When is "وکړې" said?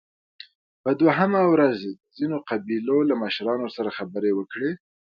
4.35-4.71